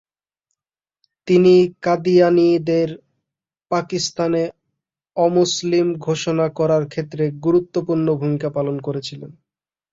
তিনি 1.27 1.53
কাদিয়ানীদের 1.81 2.89
পাকিস্তানে 3.71 4.43
অমুসলিম 5.17 5.87
ঘোষণা 5.99 6.45
করার 6.59 6.83
ক্ষেত্রে 6.87 7.23
গুরুত্বপূর্ণ 7.45 8.07
ভূমিকা 8.15 8.49
পালন 8.49 8.75
করেছিলেন। 8.79 9.31